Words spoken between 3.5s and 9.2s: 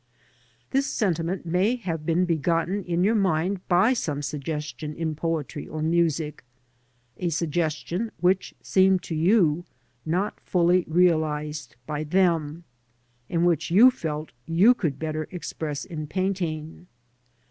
by some suggestion in poetry or music, a suggestion which seemed to